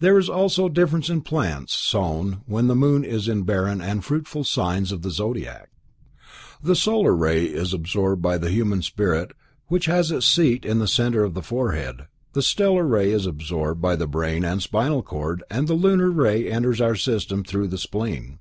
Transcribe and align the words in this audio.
There 0.00 0.18
is 0.18 0.28
also 0.28 0.66
a 0.66 0.70
difference 0.70 1.08
in 1.08 1.22
plants 1.22 1.72
sown 1.72 2.42
when 2.44 2.66
the 2.66 2.74
moon 2.76 3.04
is 3.06 3.26
in 3.26 3.44
barren 3.44 3.80
and 3.80 4.04
fruitful 4.04 4.44
signs 4.44 4.92
of 4.92 5.00
the 5.00 5.08
Zodiac. 5.10 5.70
The 6.62 6.76
solar 6.76 7.16
ray 7.16 7.46
is 7.46 7.72
absorbed 7.72 8.20
by 8.20 8.36
the 8.36 8.50
human 8.50 8.82
spirit 8.82 9.32
which 9.68 9.86
has 9.86 10.10
its 10.10 10.26
seat 10.26 10.66
in 10.66 10.78
the 10.78 10.86
center 10.86 11.24
of 11.24 11.32
the 11.32 11.40
forehead, 11.40 12.06
the 12.34 12.42
stellar 12.42 12.86
ray 12.86 13.12
is 13.12 13.24
absorbed 13.24 13.80
by 13.80 13.96
the 13.96 14.06
brain 14.06 14.44
and 14.44 14.62
spinal 14.62 15.02
cord, 15.02 15.42
and 15.50 15.68
the 15.68 15.72
lunar 15.72 16.10
ray 16.10 16.50
enters 16.52 16.82
our 16.82 16.94
system 16.94 17.42
through 17.42 17.68
the 17.68 17.78
spleen. 17.78 18.40